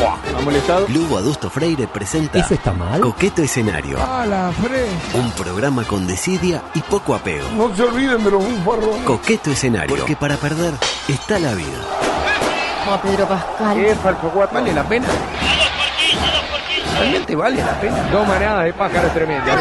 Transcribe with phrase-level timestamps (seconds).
[0.00, 0.86] ¿Ha molestado?
[0.88, 3.00] Lugo Adusto Freire presenta ¿Eso está mal?
[3.00, 4.86] Coqueto Escenario, fre.
[5.14, 7.46] un programa con desidia y poco apego.
[7.56, 8.96] No se olviden de los bufarros.
[9.04, 10.72] Coqueto Escenario, porque para perder
[11.08, 11.78] está la vida.
[12.84, 13.96] Como Pedro Pascal.
[14.52, 15.06] ¿Vale la pena?
[16.98, 18.02] ¿Realmente vale la pena?
[18.10, 19.58] Dos manadas de pájaros tremendas.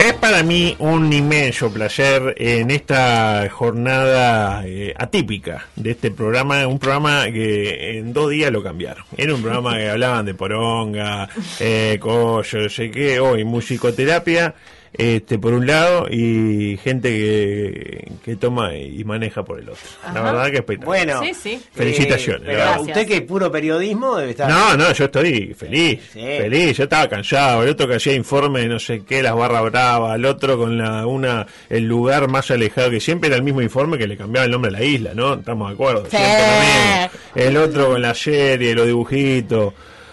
[0.00, 6.78] Es para mí un inmenso placer en esta jornada eh, atípica de este programa, un
[6.78, 9.04] programa que en dos días lo cambiaron.
[9.14, 11.28] Era un programa que hablaban de poronga,
[11.60, 14.54] eh, no sé qué, hoy musicoterapia,
[14.92, 19.82] este por un lado, y gente que, que toma y maneja por el otro.
[20.12, 21.06] La verdad que espectacular.
[21.06, 21.62] Bueno, Sí, sí.
[21.72, 22.42] Felicitaciones.
[22.48, 24.48] eh, pero usted que es puro periodismo debe estar.
[24.50, 26.20] No, no, yo estoy feliz, Sí.
[26.20, 29.62] feliz, yo estaba cansado, el otro que hacía informe de no sé qué, las barras
[29.64, 33.62] bravas, el otro con la una el lugar más alejado que siempre era el mismo
[33.62, 35.34] informe que le cambiaba el nombre a la isla, ¿no?
[35.34, 36.04] Estamos de acuerdo.
[36.10, 36.16] Sí.
[36.16, 37.20] siempre lo mismo.
[37.48, 39.72] El otro con la serie, los dibujitos.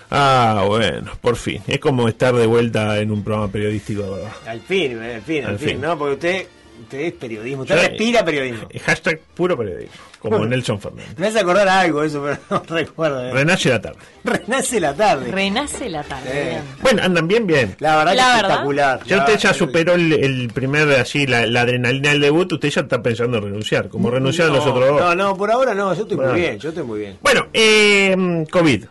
[0.10, 1.62] Ah, bueno, por fin.
[1.68, 4.32] Es como estar de vuelta en un programa periodístico, de verdad.
[4.46, 5.82] Al fin, al fin, al, Al fin, fin.
[5.82, 5.98] ¿no?
[5.98, 6.48] Porque usted,
[6.84, 8.68] usted es periodismo, usted Yo- respira periodismo.
[8.70, 11.18] Eh, Hashtag puro periodismo, como Nelson Fernández.
[11.18, 13.26] Me hace acordar algo eso, pero no recuerdo.
[13.28, 13.34] ¿eh?
[13.34, 13.98] Renace la tarde.
[14.24, 15.30] Renace la tarde.
[15.32, 16.62] Renace la tarde.
[16.82, 17.76] Bueno, andan bien, bien.
[17.80, 18.42] La verdad que La es verdad.
[18.50, 19.04] espectacular.
[19.06, 22.82] Ya usted ya superó el, el primer, así, la, la adrenalina del debut, usted ya
[22.82, 25.02] está pensando en renunciar, como renunciaron los otros dos.
[25.02, 26.32] No, no, por ahora no, yo estoy Bueno.
[26.32, 27.17] muy bien, yo estoy muy bien.
[27.22, 28.86] Bueno, eh, COVID.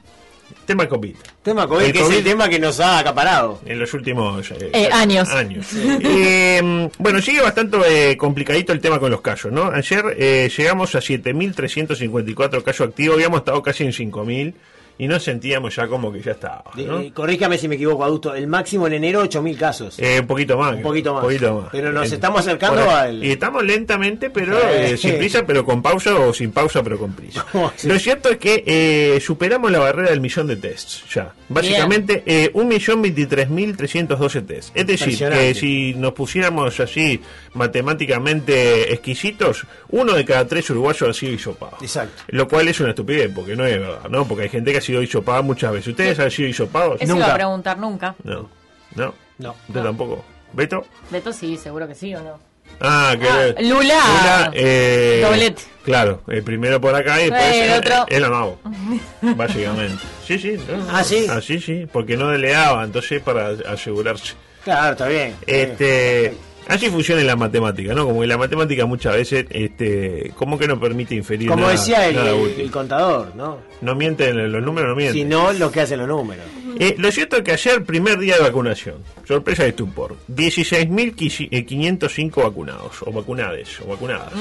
[0.66, 1.15] Tema COVID.
[1.43, 3.60] Tema COVID, El que es el tema que nos ha acaparado.
[3.65, 5.28] En los últimos eh, Eh, años.
[5.31, 5.66] años.
[5.75, 7.77] Eh, bueno, sigue bastante
[8.10, 9.66] eh, complicadito el tema con los casos, ¿no?
[9.71, 14.55] Ayer eh, llegamos a 7.354 casos activos, habíamos estado casi en 5.000
[14.98, 17.00] y nos sentíamos ya como que ya estaba, ¿no?
[17.00, 18.34] Eh, corríjame si me equivoco, Adusto.
[18.34, 19.98] El máximo en enero, 8.000 casos.
[19.98, 20.74] Eh, un poquito más.
[20.76, 21.22] Un poquito más.
[21.24, 21.68] poquito más.
[21.72, 26.14] Pero nos estamos acercando al- Y estamos lentamente, pero eh, sin prisa, pero con pausa
[26.16, 27.44] o sin pausa, pero con prisa.
[27.76, 27.88] Sí.
[27.88, 31.32] Lo cierto es que superamos la barrera del millón de tests ya.
[31.48, 34.72] Básicamente, un millón veintitrés mil trescientos doce tests.
[34.74, 37.20] Es decir, que si nos pusiéramos así
[37.54, 41.76] matemáticamente exquisitos, uno de cada tres uruguayos ha sido hisopado.
[41.80, 42.22] Exacto.
[42.28, 44.26] Lo cual es una estupidez, porque no es verdad, ¿no?
[44.26, 45.88] Porque hay gente que ha sido hisopada muchas veces.
[45.88, 47.00] ¿Ustedes han sido hisopados?
[47.00, 47.26] Eso Nunca.
[47.26, 48.14] iba a preguntar nunca.
[48.24, 48.48] No.
[48.94, 49.14] No.
[49.38, 49.54] No.
[49.69, 50.24] ¿Usted tampoco?
[50.52, 50.86] ¿Beto?
[51.10, 52.38] Beto sí, seguro que sí o no.
[52.80, 53.78] Ah, que Ah, Lula.
[53.94, 55.62] Lula, eh, Doblete.
[55.84, 58.06] Claro, el primero por acá y después Eh, el el, otro.
[58.08, 58.58] el amago.
[59.36, 60.02] básicamente.
[60.26, 60.56] Sí, sí.
[60.69, 61.26] no, Ah, ¿sí?
[61.30, 64.34] Ah, sí, sí, porque no deleaba, entonces para asegurarse.
[64.64, 65.34] Claro, está bien.
[65.41, 65.70] está bien.
[65.70, 66.36] Este,
[66.69, 68.04] así funciona en la matemática, ¿no?
[68.06, 72.09] Como que la matemática muchas veces, este, como que no permite inferir Como nada, decía
[72.09, 72.60] el, nada el- útil.
[72.60, 73.59] el contador, ¿no?
[73.81, 75.22] No mienten, los números no mienten.
[75.22, 76.44] Si no, lo que hacen los números.
[76.78, 83.03] Eh, lo cierto es que ayer, primer día de vacunación, sorpresa de estupor, 16.505 vacunados,
[83.03, 84.32] o vacunades, o vacunadas.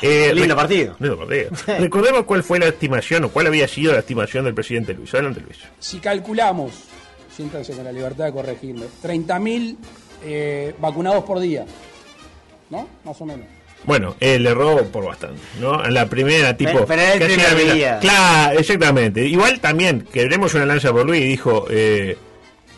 [0.00, 0.96] Eh, Lindo partido.
[0.98, 1.50] Lindo partido.
[1.78, 5.12] Recordemos cuál fue la estimación, o cuál había sido la estimación del presidente Luis.
[5.14, 5.58] Adelante, Luis.
[5.78, 6.72] Si calculamos,
[7.34, 9.76] siéntanse con la libertad de corregirme, 30.000
[10.24, 11.64] eh, vacunados por día,
[12.70, 12.88] ¿no?
[13.04, 13.46] Más o menos.
[13.84, 15.84] Bueno, él le erró por bastante, ¿no?
[15.84, 16.72] En la primera, tipo...
[16.72, 17.98] Pero- pero el primer la- día.
[18.00, 19.26] Claro, exactamente.
[19.26, 21.66] Igual también, queremos una lanza por Luis y dijo...
[21.70, 22.16] Eh,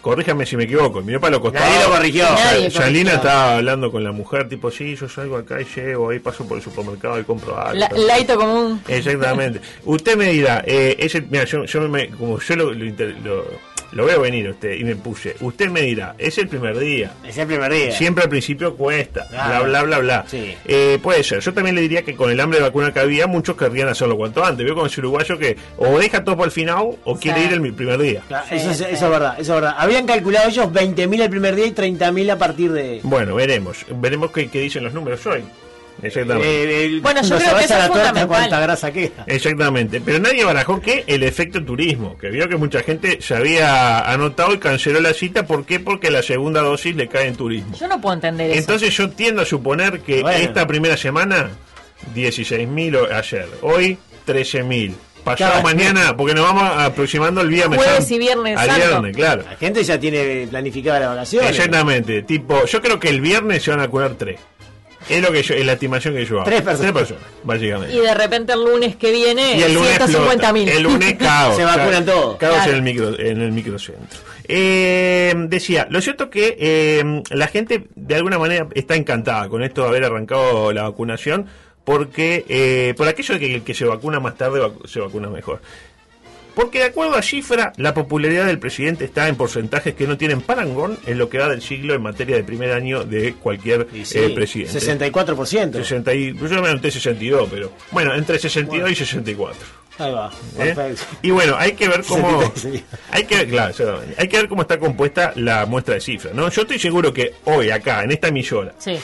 [0.02, 1.68] Corríjame si me equivoco, miró para los costados.
[1.68, 2.24] Nadie lo corrigió.
[2.30, 3.14] Nadie Ya- Yalina corrigió.
[3.14, 6.58] estaba hablando con la mujer, tipo, sí, yo salgo acá y llego, ahí paso por
[6.58, 7.74] el supermercado y compro algo.
[7.80, 8.80] La, laito común.
[8.86, 9.60] Exactamente.
[9.84, 12.84] Usted me dirá, eh, ese, mira, yo, yo me, como yo lo, lo,
[13.24, 13.44] lo-
[13.92, 17.12] lo veo venir a usted y me puse, usted me dirá, es el primer día.
[17.24, 17.92] Es el primer día.
[17.92, 19.64] Siempre al principio cuesta, bla, Claro.
[19.66, 20.24] bla, bla, bla.
[20.26, 20.54] Sí.
[20.66, 21.40] Eh, puede ser.
[21.40, 24.16] Yo también le diría que con el hambre de vacuna que había, muchos querrían hacerlo
[24.16, 24.64] cuanto antes.
[24.64, 27.74] Veo con ese uruguayo que o deja todo para el final o quiere ir el
[27.74, 28.22] primer día.
[28.28, 29.74] Claro, eso, es, eso es verdad, eso es verdad.
[29.78, 33.00] Habían calculado ellos 20.000 el primer día y 30.000 a partir de...
[33.02, 33.84] Bueno, veremos.
[33.96, 35.42] Veremos qué, qué dicen los números hoy.
[36.02, 36.48] Exactamente.
[36.48, 39.24] Eh, el- Bueno, yo creo que eso la torta, cuánta grasa queda.
[39.26, 44.00] Exactamente, pero nadie barajó que el efecto turismo, que vio que mucha gente se había
[44.00, 45.80] anotado y canceló la cita, ¿por qué?
[45.80, 47.76] Porque la segunda dosis le cae en turismo.
[47.78, 48.58] Yo no puedo entender eso.
[48.60, 50.38] Entonces yo tiendo a suponer que Bueno.
[50.38, 51.50] esta primera semana
[52.14, 53.48] 16.000 ayer.
[53.62, 54.94] Hoy, 13.000.
[55.24, 55.64] Pasado Claro.
[55.76, 57.78] mañana, porque nos vamos aproximando el viernes.
[57.78, 58.14] Jueves Santo.
[58.14, 58.86] y Viernes Al Santo.
[58.86, 59.42] viernes, claro.
[59.50, 61.44] La gente ya tiene planificada la vacación.
[61.44, 62.22] Exactamente.
[62.22, 64.38] Tipo, yo creo que el viernes se van a curar tres.
[65.08, 66.44] Es lo que yo, es la estimación que yo hago.
[66.44, 67.14] Tres personas.
[67.44, 67.94] básicamente.
[67.94, 70.52] Y de repente el lunes que viene, Y el lunes 150 explota.
[70.52, 70.68] mil.
[70.68, 71.56] El lunes caos.
[71.56, 72.36] Se vacunan todos.
[72.36, 72.70] Caos Claro.
[72.70, 74.18] en, el micro, en el microcentro.
[74.48, 79.82] Eh, decía, lo cierto que eh, la gente de alguna manera está encantada con esto
[79.82, 81.46] de haber arrancado la vacunación
[81.84, 85.28] porque eh, por aquello de que el que se vacuna más tarde vac- se vacuna
[85.28, 85.60] mejor.
[86.56, 90.40] Porque de acuerdo a cifra, la popularidad del presidente está en porcentajes que no tienen
[90.40, 94.18] parangón en lo que va del siglo en materia de primer año de cualquier sí,
[94.18, 94.80] eh, presidente.
[94.80, 95.72] 64%.
[95.74, 99.58] 60 y, yo me anoté 62, pero bueno, entre 62 y 64.
[99.98, 100.30] Ahí va.
[100.58, 100.74] ¿eh?
[100.74, 101.02] Perfecto.
[101.20, 102.82] Y bueno, hay que ver cómo 63 sería.
[103.10, 106.48] hay que claro, hay que ver cómo está compuesta la muestra de cifras, ¿no?
[106.48, 108.98] Yo estoy seguro que hoy acá en esta millora Sí.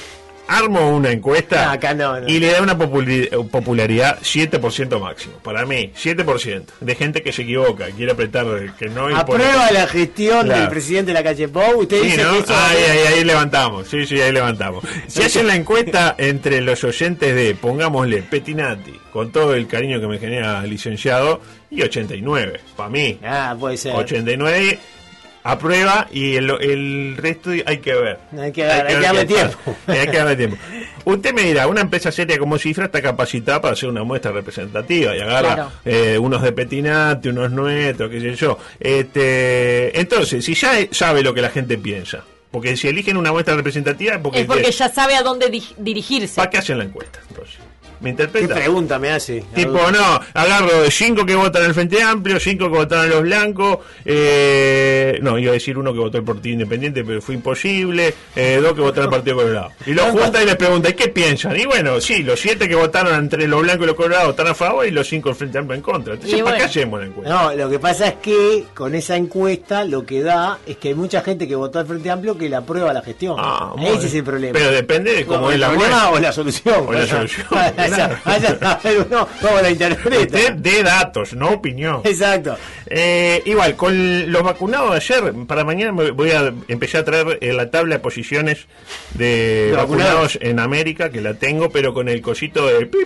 [0.48, 2.28] Armo una encuesta No, acá no, no.
[2.28, 5.34] y le da una popularidad 7% máximo.
[5.42, 8.46] Para mí, 7% de gente que se equivoca, quiere apretar
[8.78, 10.60] que no Aprueba la gestión Claro.
[10.60, 11.80] del presidente de la calle Pou.
[11.80, 12.54] Usted Sí, dice que eso.
[12.54, 14.84] Ahí, ahí, ahí levantamos, sí, sí, ahí levantamos.
[15.06, 20.06] Si hacen la encuesta entre los oyentes de, pongámosle, Petinati, con todo el cariño que
[20.06, 21.40] me genera licenciado,
[21.70, 23.18] y 89, para mí.
[23.24, 23.94] Ah, puede ser.
[23.94, 24.78] 89
[25.44, 28.18] aprueba y el, el resto hay que ver.
[28.38, 29.76] Hay que ver, hay que darle tiempo.
[29.86, 30.56] hay que darle tiempo.
[31.04, 35.16] Usted me dirá, una empresa seria como Cifra está capacitada para hacer una muestra representativa
[35.16, 35.72] y agarra Claro.
[35.84, 38.58] eh, unos de Petinati, unos nuestros, qué sé yo.
[38.78, 43.56] Este, entonces, si ya sabe lo que la gente piensa, porque si eligen una muestra
[43.56, 46.36] representativa, porque, Es porque ya sabe a dónde di- dirigirse.
[46.36, 47.18] ¿para qué hacen la encuesta?
[47.28, 47.56] Entonces,
[48.02, 48.54] ¿me ¿Qué interpreta?
[48.54, 49.44] pregunta me hace?
[49.54, 53.22] Tipo, no, agarro de cinco que votan al Frente Amplio, cinco que votaron a los
[53.22, 58.14] blancos, eh, no, iba a decir uno que votó el Partido Independiente, pero fue imposible,
[58.37, 59.70] eh, dos que votaron al Partido Colorado.
[59.87, 61.58] Y los junta y les pregunta, ¿y qué piensan?
[61.58, 64.54] Y bueno, sí, los siete que votaron entre los blancos y los colorados están a
[64.54, 66.14] favor y los cinco del Frente Amplio en contra.
[66.14, 67.32] Entonces, Y ¿para qué hacemos la encuesta?
[67.32, 70.94] No, lo que pasa es que con esa encuesta lo que da es que hay
[70.94, 73.37] mucha gente que votó al Frente Amplio que la aprueba la gestión.
[73.38, 74.52] Ah, Ese es el problema.
[74.58, 76.84] Pero depende de cómo ¿El es la problema o la solución?
[76.87, 77.46] O la solución,
[77.92, 78.18] Vaya, claro.
[78.24, 80.20] vaya a ver uno cómo la interpreta.
[80.36, 82.00] Usted de datos, no opinión.
[82.04, 82.56] Exacto.
[82.86, 87.52] Eh, igual, con los vacunados de ayer, para mañana voy a empezar a traer eh,
[87.52, 88.66] la tabla de posiciones
[89.14, 92.86] de vacunados en América, que la tengo, pero con el cosito de...
[92.86, 92.98] pi,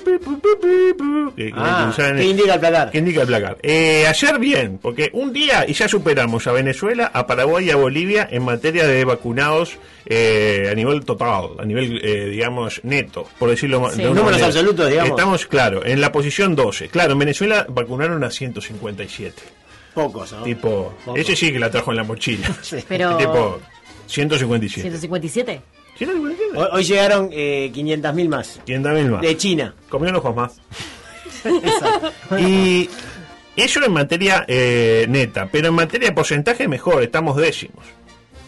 [1.37, 2.91] que- Ah, que indica el placar.
[2.91, 3.59] que indica el placar.
[3.63, 7.77] Eh, ayer bien, porque un día y ya superamos a Venezuela, a Paraguay y a
[7.77, 9.77] Bolivia en materia de vacunados
[10.09, 13.99] eh, a nivel total, a nivel, eh, digamos, neto, por decirlo Sí.
[13.99, 14.47] de Números manera.
[14.47, 15.11] absolutos, digamos.
[15.11, 16.89] Estamos, claro, en la posición 12.
[16.89, 19.43] Claro, en Venezuela vacunaron a 157.
[19.95, 20.43] Pocos, ¿no?
[20.43, 21.17] Tipo, Poco.
[21.17, 22.55] ese sí que la trajo en la mochila.
[22.89, 23.17] Pero.
[23.17, 23.61] Tipo,
[24.07, 24.83] 157.
[24.91, 25.63] 157.
[25.97, 26.59] 157.
[26.59, 28.61] Hoy, hoy llegaron eh, 500.000 más.
[28.67, 29.23] 500.000 más.
[29.23, 29.75] De China.
[29.89, 30.61] Comió unos ojos más.
[32.39, 32.91] y
[33.57, 37.85] eso en materia eh, neta, pero en materia de porcentaje mejor, estamos décimos.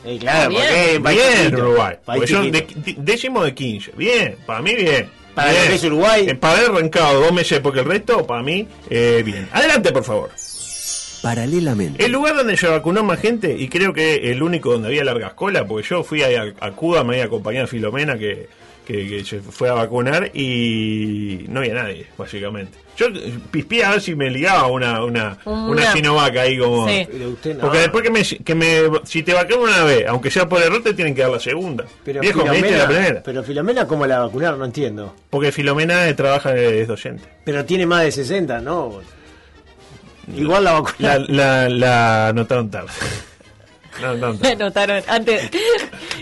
[0.05, 1.03] Eh, claro, Bien.
[1.03, 1.63] porque Bien, chiquito.
[1.63, 1.97] Uruguay.
[2.05, 2.67] Porque son de,
[2.99, 3.93] décimo de 15.
[3.97, 5.11] Bien, para mí bien.
[5.39, 5.63] Para Bien.
[5.63, 6.27] lo que es Uruguay.
[6.29, 9.49] Eh, para haber arrancado dos meses, porque el resto, para mí, eh, bien.
[9.53, 10.31] Adelante, por favor.
[11.23, 12.05] Paralelamente.
[12.05, 15.35] El lugar donde se vacunó más gente, y creo que el único donde había largas
[15.35, 18.49] colas, porque yo fui ahí a, a Cuba, me había acompañado a Filomena que,
[18.89, 22.79] que, que se fue a vacunar y no había nadie, básicamente.
[22.97, 26.89] Yo eh, pispié a ver si me ligaba una, una, una, Una- Sinovac ahí como...
[26.89, 27.07] Sí.
[27.13, 27.61] Pero usted no.
[27.61, 30.83] Porque después que me, que me si te vacunan una vez, aunque sea por error,
[30.83, 31.85] te tienen que dar la segunda.
[32.03, 33.23] Pero Viejo, me diste la Filomena, primera.
[33.23, 34.59] pero Filomena, ¿cómo la vacunaron?
[34.59, 35.15] No entiendo.
[35.31, 37.25] Porque Filomena trabaja, es docente.
[37.45, 39.01] Pero tiene más de 60, ¿no?
[40.35, 41.27] Igual la La, vacunaron.
[41.37, 42.89] la, la anotaron tarde.
[44.01, 44.57] La anotaron tarde.
[44.57, 45.51] Notaron antes,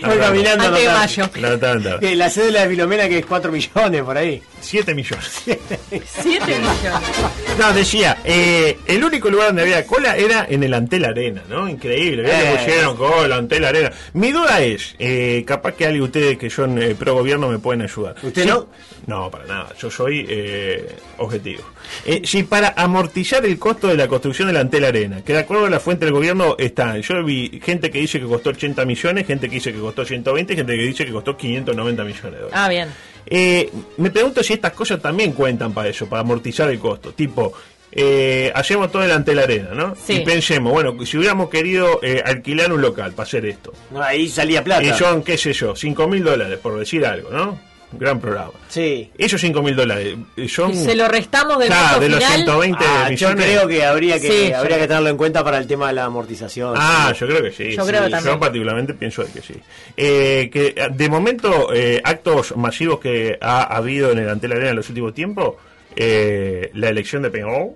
[0.01, 0.65] Fue caminando.
[0.65, 1.29] antes de mayo.
[1.35, 1.99] La.
[1.99, 4.41] Que cédula de Filomena que es 4 millones por ahí.
[4.61, 5.43] 7 millones.
[5.45, 5.79] 7
[6.23, 7.09] millones.
[7.57, 11.67] No, decía, eh, el único lugar donde había cola era en el Antel Arena, ¿no?
[11.67, 12.23] Increíble.
[12.23, 12.43] Eh.
[12.43, 13.91] Le pusieron cola, Antel Arena.
[14.13, 17.59] Mi duda es, eh, capaz que alguien de ustedes que son eh, pro gobierno me
[17.59, 18.15] pueden ayudar.
[18.21, 18.67] ¿Usted no?
[19.07, 21.63] No, para nada, yo soy eh, objetivo.
[22.05, 25.65] Eh, si para amortizar el costo de la construcción del Antel Arena, que de acuerdo
[25.65, 29.25] a la fuente del gobierno está, yo vi gente que dice que costó 80 millones,
[29.25, 32.51] gente que dice que costó 120, gente que dice que costó 590 millones de dólares.
[32.53, 32.89] Ah, bien.
[33.25, 37.11] Eh, me pregunto si estas cosas también cuentan para eso, para amortizar el costo.
[37.13, 37.53] Tipo,
[37.91, 39.95] eh, hacemos todo delante de la arena, ¿no?
[39.95, 40.13] Sí.
[40.13, 44.27] Y pensemos, bueno, si hubiéramos querido eh, alquilar un local para hacer esto, No, ahí
[44.29, 44.83] salía plata.
[44.83, 47.59] y son, qué sé yo, 5 mil dólares, por decir algo, ¿no?
[47.91, 48.51] Gran programa.
[48.67, 49.09] Sí.
[49.17, 50.41] Esos 5 mil dólares eh.
[50.43, 52.35] Y se lo restamos del de los final.
[52.43, 53.45] 120 Ah, yo millones.
[53.45, 55.93] creo que habría que Sí, habría yo- que tenerlo en cuenta para el tema de
[55.93, 56.73] la amortización.
[56.77, 57.71] Ah, yo creo que sí.
[57.75, 57.89] Yo sí.
[57.89, 58.33] creo que también.
[58.35, 59.55] Yo particularmente pienso que sí.
[59.95, 64.75] Eh, que de momento, eh, actos masivos que ha habido en el Antel Arena en
[64.75, 65.55] los últimos tiempos,
[65.95, 67.69] eh, la elección de Peñarol,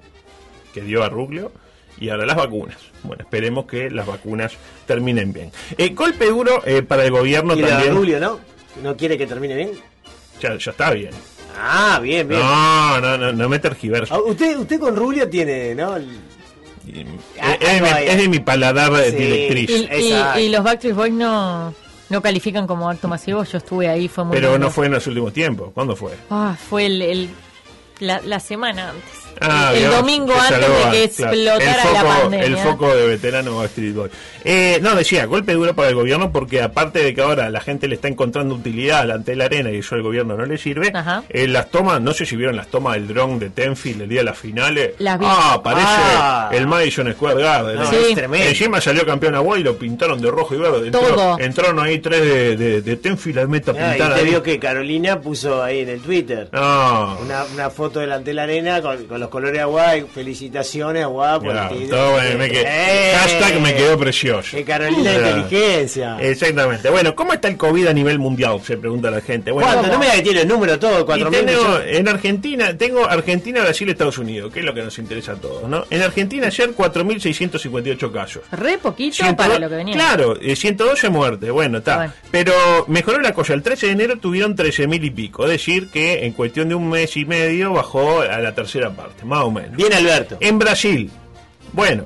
[0.74, 1.52] que dio a Ruglio,
[2.00, 2.78] y ahora las vacunas.
[3.04, 4.54] Bueno, esperemos que las vacunas
[4.86, 5.52] terminen bien.
[5.78, 7.96] Eh, golpe duro eh, para el gobierno y la de también.
[7.96, 8.40] Rubio, ¿no?
[8.82, 9.72] ¿No quiere que termine bien?
[10.42, 11.12] Ya, ya está bien.
[11.60, 12.40] Ah, bien, bien.
[12.42, 14.14] No, no, no, no me tergiverso.
[14.16, 15.96] Ah, Usted, usted con Rubio tiene, ¿no?
[15.96, 16.10] El-
[16.88, 17.06] Eh,
[17.40, 18.08] Ah, es, de mi, ahí.
[18.08, 19.16] es de mi paladar eh, Sí.
[19.18, 19.70] directriz.
[19.70, 20.40] Y, y- Exacto.
[20.40, 21.74] y los Backstreet Boys no,
[22.10, 23.44] no califican como acto masivo.
[23.44, 24.66] Yo estuve ahí, fue muy Pero lindo.
[24.66, 25.70] no fue en los últimos tiempos.
[25.76, 26.14] ¿Cuándo fue?
[26.32, 27.30] Ah, fue el, el-
[28.00, 29.21] la, la semana antes.
[29.40, 31.60] Ah, el domingo antes de que claro.
[31.62, 32.46] explotara el foco, la pandemia.
[32.46, 34.12] El foco de veterano Backstreet Boys.
[34.44, 37.88] Eh, no, decía, golpe duro para el gobierno porque aparte de que ahora la gente
[37.88, 40.92] le está encontrando utilidad ante la arena y eso al gobierno no le sirve,
[41.30, 44.20] eh, las tomas, no sé si vieron las tomas del dron de Tenfield el día
[44.20, 44.92] de las finales.
[45.00, 45.20] Las.
[45.24, 46.50] Ah, parece Ah.
[46.52, 47.76] el Madison Square Garden.
[47.78, 47.90] No.
[47.90, 47.96] Sí.
[48.10, 48.48] es tremendo.
[48.48, 50.88] Encima salió campeón Agua y lo pintaron de rojo y verde.
[50.88, 51.40] Entró- Todo.
[51.40, 54.26] entraron ahí tres de, de, de Tenfield al meta Ah, y ahí.
[54.26, 57.18] vio que Carolina puso ahí en el Twitter No.
[57.22, 60.06] una, una foto delante de la arena con, con los colores de Aguay.
[60.14, 64.58] Felicitaciones, Aguay, por Ya, el todo bueno, me Eh, hashtag me quedó precioso.
[64.58, 65.38] Que Carolina de Ya.
[65.38, 66.18] inteligencia.
[66.20, 66.90] Exactamente.
[66.90, 68.60] Bueno, ¿cómo está el COVID a nivel mundial?
[68.64, 69.52] Se pregunta la gente.
[69.52, 69.92] Bueno, ¿Cuánto?
[69.92, 71.98] No me diga que tiene el número todo, y 4 mil tengo- millones.
[71.98, 75.70] en Argentina, tengo Argentina, Brasil, Estados Unidos, que es lo que nos interesa a todos,
[75.70, 75.86] ¿no?
[75.90, 78.44] En Argentina ayer 4.658 casos.
[78.52, 79.94] Re poquito 102 para lo que venía.
[79.96, 81.98] Claro, eh, 112 muertes, bueno, está.
[81.98, 82.14] Bueno.
[82.32, 82.54] Pero
[82.88, 86.34] mejoró la cosa, el 13 de enero tuvieron 13.000 y pico, es decir, que en
[86.34, 89.76] cuestión de un mes y medio bajó a la tercera parte, más o menos.
[89.76, 90.38] Bien, Alberto.
[90.40, 91.10] En Brasil,
[91.74, 92.06] bueno,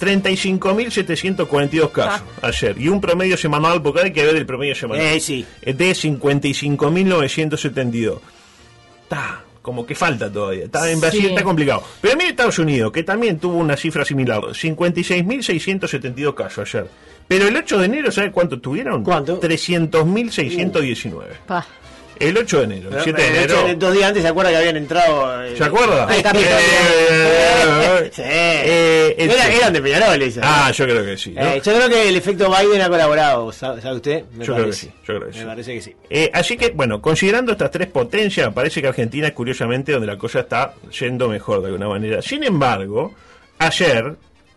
[0.00, 2.76] 35.742 casos ayer.
[2.80, 5.04] Y un promedio semanal, porque hay que ver el promedio semanal.
[5.04, 5.44] Eh, sí.
[5.62, 8.18] eh, De 55.972.
[9.02, 10.64] Está, como que falta todavía.
[10.64, 11.26] Está, en Brasil Sí.
[11.28, 11.84] está complicado.
[12.00, 14.40] Pero mire Estados Unidos, que también tuvo una cifra similar.
[14.42, 16.88] 56.672 casos ayer.
[17.28, 19.04] Pero el 8 de enero, ¿sabe cuánto tuvieron?
[19.04, 19.40] ¿Cuánto?
[19.40, 21.22] 300.619.
[22.18, 22.90] El 8 de enero.
[22.96, 23.74] El 7 de enero.
[23.76, 25.44] Dos días antes se acuerda que habían entrado.
[25.44, 26.08] eh, ¿Se acuerda?
[26.14, 26.22] Eh,
[28.12, 28.22] Sí.
[28.24, 30.44] eh, el- Era- eran de Peñarol esas.
[30.46, 31.30] Ah, yo creo que sí.
[31.30, 31.40] ¿no?
[31.42, 34.24] Eh, yo creo que el efecto Biden ha colaborado, ¿sabe, usted?
[34.34, 34.80] Me Yo creo que parece.
[34.86, 35.44] sí, yo creo que Me sí.
[35.44, 35.96] parece que sí.
[36.32, 40.40] Así que, bueno, considerando estas tres potencias, parece que Argentina es curiosamente donde la cosa
[40.40, 42.20] está yendo mejor de alguna manera.
[42.22, 43.14] Sin embargo,
[43.58, 44.14] ayer,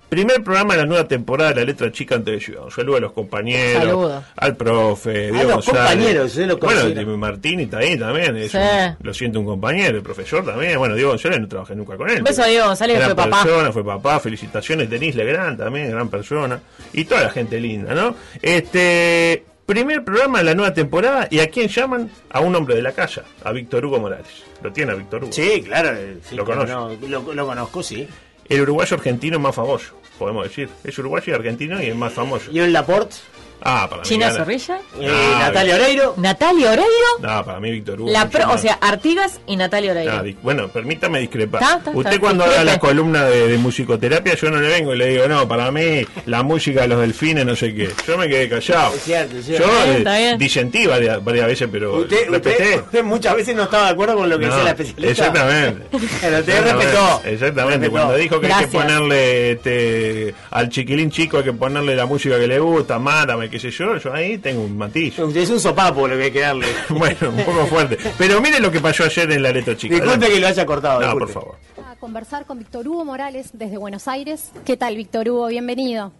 [0.10, 2.64] primer programa de la nueva temporada de La Letra Chica en televisión.
[2.66, 4.24] Un saludo a los compañeros, Saludo.
[4.36, 5.92] al profe, A Diego los González.
[5.92, 8.58] compañeros, lo Bueno, Martín está ahí también, es Sí.
[8.58, 10.78] un- lo siento un compañero, el profesor también.
[10.78, 12.18] Bueno, Diego González no trabajé nunca con él.
[12.20, 13.44] Un beso a Diego González, que gran fue papá.
[13.44, 16.60] persona, fue papá, felicitaciones, Denis Legrand también, gran persona,
[16.94, 18.16] y toda la gente linda, ¿no?
[18.42, 22.10] Este, primer programa de la nueva temporada, ¿y a quién llaman?
[22.30, 24.28] A un hombre de la casa, a Víctor Hugo Morales.
[24.62, 25.34] ¿Lo tiene a Víctor Hugo?
[25.34, 25.90] Sí, claro.
[25.98, 26.74] eh, sí, Lo cómo conoce.
[26.74, 28.08] no, lo, lo conozco, sí.
[28.48, 30.70] El uruguayo argentino más famoso, podemos decir.
[30.84, 32.52] Es uruguayo y argentino y el más famoso.
[32.52, 33.16] ¿Y en Laporte?
[33.62, 34.08] Ah, para mí.
[34.08, 34.38] China gana.
[34.40, 34.80] Zorrilla.
[35.00, 36.14] Eh, Ah, Natalia Oreiro.
[36.18, 37.08] Natalia Oreiro.
[37.22, 38.12] No, para mí Víctor Hugo.
[38.12, 38.62] La mucho pro- o más.
[38.62, 40.12] sea, Artigas y Natalia Oreiro.
[40.20, 41.62] Ah, di- bueno, permítame discrepar.
[41.94, 42.72] Usted cuando haga Discrepe.
[42.74, 46.06] la columna de, de musicoterapia, yo no le vengo y le digo, no, para mí
[46.26, 47.90] la música de los delfines, no sé qué.
[48.08, 48.94] Yo me quedé callado.
[48.96, 49.68] Es cierto, es cierto.
[49.68, 50.90] Yo Está bien, eh, bien.
[50.90, 52.64] varias, varias veces, pero Usted, respeté.
[52.64, 55.12] usted, usted muchas veces no estaba de acuerdo con lo que No, decía la especialista.
[55.26, 55.82] Exactamente.
[55.92, 57.22] Pero usted Exactamente, respetó.
[57.26, 57.78] Exactamente.
[57.78, 57.92] Respetó.
[57.92, 58.84] Cuando dijo que hay que Gracias.
[58.84, 63.60] ponerle este, al chiquilín chico, hay que ponerle la música que le gusta, mátame, qué
[63.60, 65.20] sé yo, yo ahí tengo un matiz.
[65.20, 66.68] Usted es un sopapo lo que hay que darle.
[66.90, 67.98] bueno, un poco fuerte.
[68.18, 69.96] Pero mire lo que pasó ayer en la letra chica.
[69.96, 71.00] Disculpe que lo haya cortado.
[71.00, 71.34] No, disculpe.
[71.34, 71.56] por favor.
[71.86, 74.52] A conversar con Víctor Hugo Morales desde Buenos Aires.
[74.66, 75.48] ¿Qué tal, Víctor Hugo?
[75.48, 76.12] Bienvenido.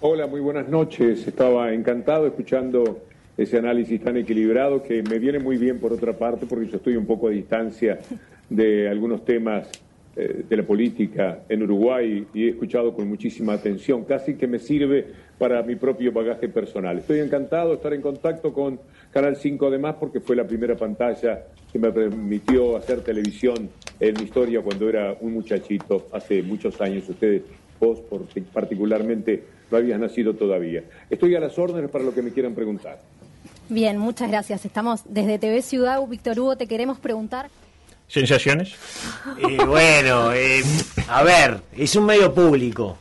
[0.00, 1.26] Hola, muy buenas noches.
[1.26, 3.02] Estaba encantado escuchando
[3.36, 6.96] ese análisis tan equilibrado que me viene muy bien por otra parte porque yo estoy
[6.96, 7.98] un poco a distancia
[8.48, 9.68] de algunos temas
[10.16, 14.58] eh, de la política en Uruguay y he escuchado con muchísima atención, casi que me
[14.58, 15.06] sirve
[15.40, 16.98] para mi propio bagaje personal.
[16.98, 18.78] Estoy encantado de estar en contacto con
[19.10, 24.24] Canal 5 además porque fue la primera pantalla que me permitió hacer televisión en mi
[24.24, 27.08] historia cuando era un muchachito hace muchos años.
[27.08, 27.40] Ustedes,
[27.80, 30.84] vos por- particularmente, no habías nacido todavía.
[31.08, 32.98] Estoy a las órdenes para lo que me quieran preguntar.
[33.70, 34.66] Bien, muchas gracias.
[34.66, 36.06] Estamos desde TV Ciudad.
[36.06, 37.48] Víctor Hugo, te queremos preguntar.
[38.08, 38.74] ¿Sensaciones?
[39.48, 40.60] Y bueno, eh,
[41.08, 42.98] a ver, es un medio público.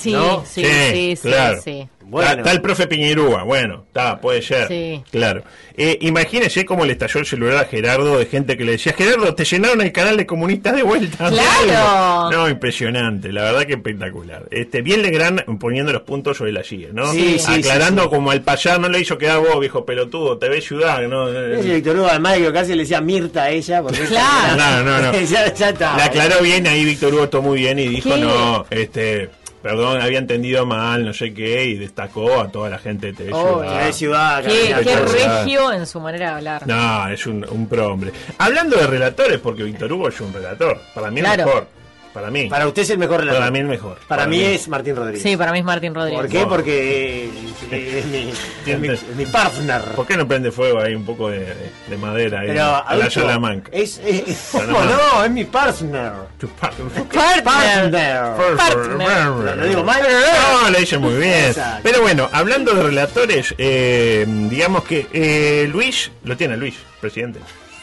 [0.00, 0.44] Sí, ¿no?
[0.46, 1.60] sí, sí, sí, claro.
[1.62, 1.86] sí.
[2.10, 2.28] Bueno.
[2.28, 4.66] Está, está el profe Piñerúa, bueno, está, puede ser.
[4.66, 5.00] Sí.
[5.12, 5.44] Claro.
[5.76, 9.32] Eh, imagínese cómo le estalló el celular a Gerardo de gente que le decía, Gerardo,
[9.34, 11.28] te llenaron el canal de comunistas de vuelta.
[11.28, 12.30] ¡Claro!
[12.40, 14.46] No, impresionante, la verdad que espectacular.
[14.50, 17.12] Este, bien Legrand poniendo los puntos sobre la silla, ¿no?
[17.12, 18.14] Sí, sí, Aclarando sí, sí.
[18.14, 21.28] como al payar no le hizo quedar vos, viejo pelotudo, te ves ciudad, ¿no?
[21.28, 23.82] Ese Víctor Hugo, además de que casi le decía Mirta a ella.
[23.82, 24.56] Porque Claro.
[24.56, 25.20] No, no, no.
[25.20, 25.96] ya, ya está.
[25.96, 28.20] La aclaró bien ahí Víctor Hugo todo muy bien y dijo, ¿Qué?
[28.20, 29.30] no, este,
[29.62, 33.30] perdón, había entendido mal, no sé qué, y destacó a toda la gente de TV
[33.32, 33.84] Oh, Ciudad.
[33.86, 36.66] de ciudad, Qué, qué regio en su manera de hablar.
[36.66, 38.12] No, es un, un pro hombre.
[38.38, 41.42] Hablando de relatores, porque Víctor Hugo es un relator, para mí Claro.
[41.42, 41.66] el mejor.
[42.12, 42.48] Para mí.
[42.48, 43.38] Para usted es el mejor relator.
[43.40, 43.98] Para mí el mejor.
[44.08, 45.22] Para, mí, es Martín Rodríguez.
[45.22, 46.20] Sí, para mí es Martín Rodríguez.
[46.20, 46.40] ¿Por qué?
[46.40, 46.48] No.
[46.48, 47.24] Porque
[47.70, 48.32] es, mi,
[48.66, 49.82] es, mi, es mi partner.
[49.94, 52.94] ¿Por qué no prende fuego ahí un poco de, de- de madera ahí Pero, a
[52.96, 53.70] la Salamanca?
[53.72, 54.96] Es, es, ¿Cómo Salamanca.
[55.14, 55.24] no?
[55.24, 56.12] Es mi partner.
[56.38, 57.44] Tu pa- Partner.
[57.44, 58.22] Partner.
[58.56, 59.56] Partner.
[59.56, 60.02] Lo digo mal.
[60.62, 61.44] No, le dice muy bien.
[61.46, 61.80] Exacto.
[61.84, 67.38] Pero bueno, hablando de relatores, eh, digamos que eh, Luis, lo tiene Luis, presidente.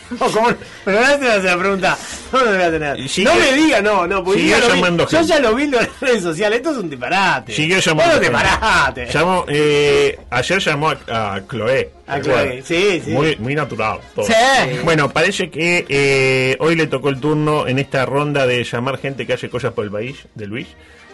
[0.20, 0.50] No, ¿cómo?
[0.86, 1.98] Pero no te hace la pregunta.
[2.32, 3.10] No lo voy a tener.
[3.10, 5.28] Sigue- no me diga, no, no, porque yo, ya lo vi- llamando yo gente.
[5.34, 6.58] ya lo vi en las redes sociales.
[6.58, 7.54] Esto es un disparate.
[7.54, 8.18] Siguió llamando.
[8.18, 9.08] Bueno, disparate.
[9.12, 11.92] Llamó, eh, ayer llamó a, a Chloé.
[12.08, 12.22] A.
[12.22, 13.12] Chloé, sí, sí.
[13.12, 14.00] Muy, muy natural.
[14.16, 14.26] todo.
[14.26, 14.34] Sí.
[14.84, 19.28] Bueno, parece que eh, hoy le tocó el turno en esta ronda de llamar gente
[19.28, 20.68] que hace cosas por el país, de Luis.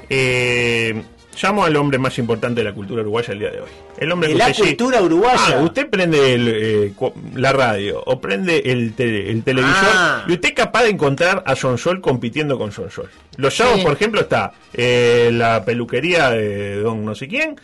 [0.10, 1.02] Eh,
[1.42, 3.70] llamo al hombre más importante de la cultura uruguaya el día de hoy.
[3.98, 5.58] El hombre De que la usted sí- cultura uruguaya.
[5.58, 6.94] Ah, usted prende el, eh,
[7.36, 10.26] la radio o prende el, tele- el televisor Ah.
[10.28, 13.10] y usted es capaz de encontrar a Sonsol compitiendo con Sonsol.
[13.38, 13.86] Los sábados, Sí.
[13.86, 17.56] por ejemplo, está eh, la peluquería de don no sé quién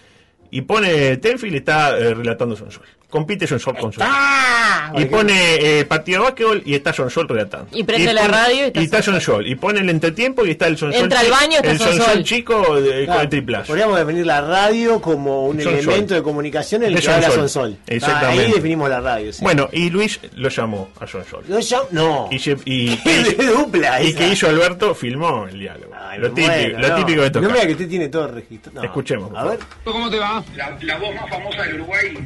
[0.51, 2.83] y pone Tenfield y está eh, relatando Sonsol.
[3.09, 4.07] Compite Sonsol con Sonsol.
[4.07, 4.93] ¡Ah!
[4.95, 7.67] Y pone eh, partido de básquetbol y está Sonsol relatando.
[7.75, 9.47] Y prende la radio y está y está Sonsol.
[9.47, 11.03] Y pone el entretiempo y está el Sonsol.
[11.03, 12.23] Entra al baño y está El Sonsol Sonsol.
[12.23, 13.67] chico de, con Claro, el triplazo.
[13.67, 17.49] Podríamos definir la radio como un elemento de comunicación en el De que habla Sonsol.
[17.49, 17.77] Sonsol.
[17.87, 18.45] Exactamente.
[18.45, 19.33] Ahí definimos la radio.
[19.33, 19.43] sí.
[19.43, 21.43] Bueno, y Luis lo llamó a Sonsol.
[21.47, 22.29] ¿Lo llam- No.
[22.31, 22.35] Y,
[22.65, 25.93] y, Qué dupla y que hizo Alberto, filmó el diálogo.
[25.99, 26.95] Ay, lo típico, lo no.
[26.95, 27.41] típico de tocar.
[27.43, 28.79] No me diga que usted tiene todo registrado.
[28.81, 28.85] No.
[28.85, 29.59] Escuchemos, A ver.
[29.83, 30.43] ¿Cómo te va?
[30.55, 32.17] La, la voz más famosa del Uruguay.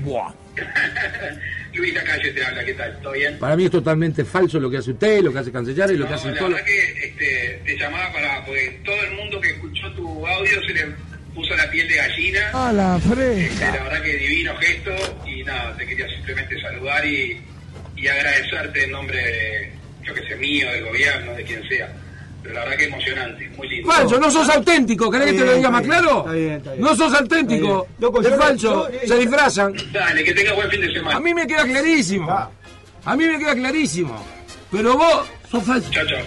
[1.73, 2.99] Luis Calle te habla, ¿qué tal?
[3.01, 3.37] ¿Todo bien?
[3.39, 6.05] Para mí es totalmente falso lo que hace usted, lo que hace Cancellar y lo
[6.05, 6.51] que No, hacen la todos.
[6.51, 8.45] los- verdad que este, te llamaba para.
[8.45, 10.85] porque todo el mundo que escuchó tu audio se le
[11.33, 12.49] puso la piel de gallina.
[12.53, 13.75] A la Este, fresca.
[13.75, 14.91] la verdad que divino gesto
[15.25, 17.41] y nada, te quería simplemente saludar y,
[17.95, 19.71] y agradecerte en nombre, de,
[20.03, 21.91] yo que sé, mío, del gobierno, de quien sea.
[22.43, 23.91] Pero la verdad que emocionante, muy lindo.
[23.91, 26.19] Falso, no sos auténtico, ¿querés que te lo diga más claro?
[26.19, 26.83] está bien, está bien.
[26.83, 27.87] No sos auténtico,
[28.21, 29.73] es falso, se disfrazan.
[29.91, 31.17] Dale, que tengas buen fin de semana.
[31.17, 32.29] A mí me queda clarísimo,
[33.05, 34.25] a mí me queda clarísimo,
[34.69, 35.89] pero vos sos falso.
[35.89, 36.19] Chao, chao.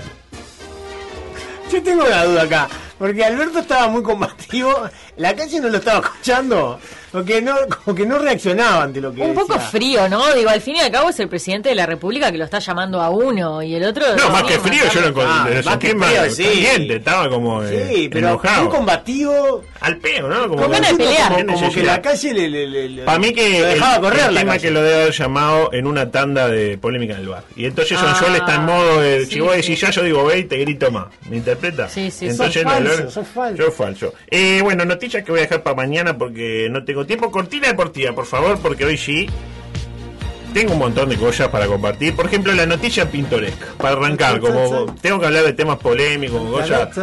[1.71, 2.69] Yo tengo una duda acá.
[2.99, 4.73] Porque Alberto estaba muy combativo.
[5.17, 6.79] La calle no lo estaba escuchando.
[7.13, 9.69] Porque no, como que no reaccionaba ante lo que Un poco decía.
[9.71, 10.35] frío, ¿no?
[10.35, 12.59] Digo, al fin y al cabo es el presidente de la República que lo está
[12.59, 14.05] llamando a uno y el otro...
[14.17, 15.59] No, más que frío, yo lo encontré.
[15.59, 16.43] Ah, más que más frío, sí.
[16.45, 18.65] caliente, estaba como eh, Sí, pero enojado.
[18.65, 19.63] muy combativo.
[19.81, 20.49] Al peo, ¿no?
[20.49, 21.33] Como Con ganas de pelear.
[21.33, 24.01] Como, como que la calle le, le, le- le- Para mí que lo dejaba el,
[24.03, 24.63] correr el la tema calle.
[24.67, 27.45] que lo debe haber llamado en una tanda de polémica en el bar.
[27.55, 29.63] Y entonces Ah, Sonsol está en modo de, si sí, vos sí.
[29.63, 31.07] decís ya, yo digo ve y te grito más.
[31.31, 31.89] ¿Me interpreta?
[31.89, 33.63] Sí, sí, entonces, sos falso, no, sos falso.
[33.63, 34.15] Yo falso.
[34.31, 37.31] Eh, bueno, noticias que voy a dejar para mañana porque no tengo tiempo.
[37.31, 39.29] Cortina deportiva, por favor, porque hoy sí.
[40.57, 42.16] Tengo un montón de cosas para compartir.
[42.16, 43.66] Por ejemplo, la noticia pintoresca.
[43.77, 46.97] Para arrancar, como tengo que hablar de temas polémicos, cosas.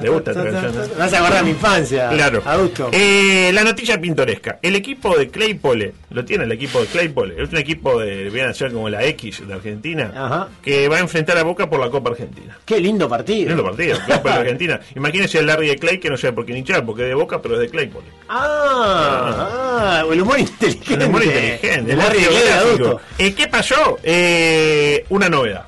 [0.00, 0.90] ¿Le gusta esta canción?
[0.96, 2.08] Vas a acordar mi infancia.
[2.10, 2.40] Claro.
[2.46, 2.88] Adulto.
[2.92, 4.60] Eh, la noticia pintoresca.
[4.62, 8.54] El equipo de Claypole, lo tiene el equipo de Claypole, es un equipo de, a
[8.54, 10.48] ser como la X de Argentina, Ajá.
[10.62, 12.58] que va a enfrentar a Boca por la Copa Argentina.
[12.64, 13.48] Qué lindo partido.
[13.48, 14.78] Lindo partido, Copa Argentina.
[14.94, 17.42] Imagínense el Larry de Clay, que no sé por qué hinchar, porque es de Boca,
[17.42, 18.06] pero es de Claypole.
[18.28, 20.94] Ah, ah, el humor inteligente.
[20.94, 22.99] El humor inteligente, El Larry de Clay adulto.
[23.18, 23.98] Eh, ¿Qué pasó?
[24.02, 25.64] Eh, una novedad.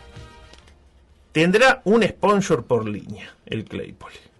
[1.32, 4.32] Tendrá un sponsor por línea, el Claypole.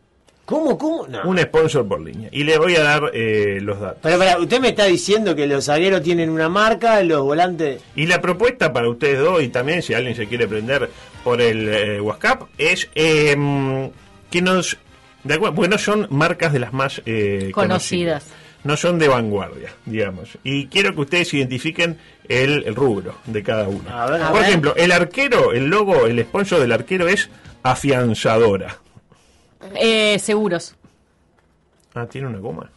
[0.44, 1.06] ¿Cómo, cómo?
[1.06, 1.22] No.
[1.24, 2.28] Un sponsor por línea.
[2.32, 4.00] Y le voy a dar eh, los datos.
[4.02, 7.80] Pero, pero, usted me está diciendo que los zagueros tienen una marca, los volantes.
[7.94, 10.90] Y la propuesta para ustedes dos, y también si alguien se quiere prender
[11.24, 13.90] por el eh, WhatsApp, es eh,
[14.30, 14.76] que nos.
[15.24, 18.26] De acuerdo, porque no son marcas de las más eh, Conocidas.
[18.64, 20.38] No son de vanguardia, digamos.
[20.44, 21.98] Y quiero que ustedes identifiquen
[22.28, 23.90] el, el rubro de cada uno.
[23.90, 24.48] A ver, a por ver.
[24.48, 27.28] ejemplo, el arquero, el logo, el sponsor del arquero es
[27.64, 28.78] afianzadora.
[29.74, 30.76] Eh, seguros.
[31.94, 32.70] Ah, tiene una goma.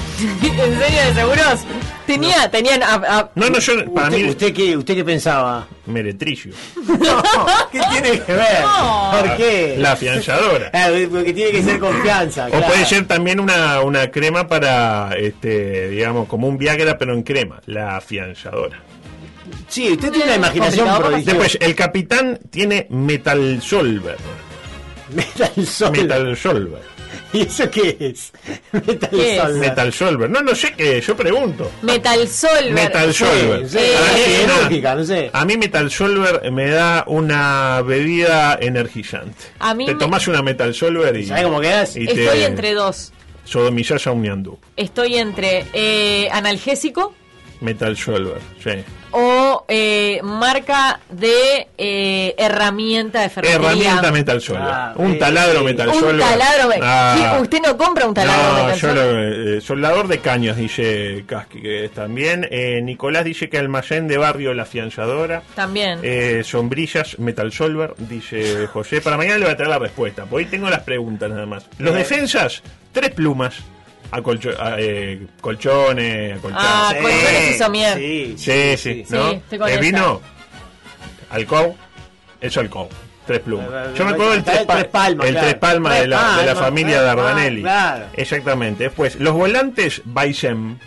[0.20, 1.60] ¿En serio de seguros?
[2.06, 2.82] Tenía, tenían.
[2.82, 5.66] a- a- No, no, yo, para ¿Usted, mí, usted qué, ¿Usted qué pensaba?
[5.86, 6.50] meretrillo.
[7.72, 8.62] ¿Qué tiene que ver?
[8.62, 9.10] No.
[9.12, 9.76] ¿Por qué?
[9.78, 10.70] La afianzadora.
[11.10, 12.46] Porque tiene que ser confianza.
[12.46, 12.66] O claro.
[12.66, 17.60] puede ser también una, una crema para, este, digamos, como un Viagra, pero en crema,
[17.66, 18.80] la afianzadora.
[19.68, 21.30] Sí, usted tiene una imaginación prodigiosa.
[21.38, 24.16] Después, el capitán tiene Metal Solver.
[25.14, 25.92] Metal Sol.
[25.92, 26.82] Metal Solver.
[27.32, 28.32] ¿Y eso qué es?
[28.72, 29.42] Metal ¿Qué es?
[29.42, 29.54] Sol.
[29.58, 30.30] Metal Solver.
[30.30, 31.70] No, no sé qué, yo pregunto.
[31.82, 32.72] Metal Solver.
[32.72, 33.68] Metal Solver.
[33.68, 35.30] sí, Para mí es una- quirúrgica, no sé.
[35.32, 39.36] A mí Metal Solver me da una bebida energizante.
[39.58, 41.96] A mí te me- tomás una Metal Solver y, ¿Sabe cómo quedas?
[41.96, 43.12] y te Estoy entre dos.
[43.44, 44.58] sodomizás a un ñandú.
[44.76, 47.14] Estoy entre eh, analgésico
[47.60, 48.70] Metal Solver, sí.
[49.12, 53.68] O eh, marca de eh, herramienta de ferretería.
[53.68, 54.62] Herramienta Metal Solver.
[54.70, 55.64] Ah, un taladro.
[55.64, 56.70] Metal Un taladro.
[56.82, 57.14] Ah.
[57.36, 61.24] Sí, Usted no compra un taladro No, Metal yo lo, eh, soldador de caños, dice
[61.26, 62.46] Casqui, que es también.
[62.50, 65.42] Eh, Nicolás dice que almacén de barrio La Fianzadora.
[65.54, 66.00] También.
[66.02, 69.00] Eh, sombrillas, Metal Solver, dice José.
[69.00, 71.66] Para mañana le voy a traer la respuesta, porque hoy tengo las preguntas nada más.
[71.78, 73.56] Los defensas, tres plumas.
[74.12, 76.66] Acolcho- a, eh, colchones, acolchados.
[76.68, 77.96] Ah, Sí, colchones somier.
[77.98, 79.14] Sí, Sí, sí, sí.
[79.14, 79.30] ¿no?
[79.48, 79.80] Sí, con Eh, esa.
[79.80, 80.20] vino,
[81.30, 81.74] alcohol,
[82.40, 82.88] eso alcohol.
[83.26, 83.68] Tres plumas.
[83.94, 85.46] Yo me acuerdo del tres, el pa- Tres Palmas, el claro.
[85.46, 87.62] tres palmas Tres de la, de la familia Dardanelli.
[87.62, 88.04] Palmas, claro.
[88.14, 88.84] Exactamente.
[88.84, 90.78] Después, los volantes Baisem.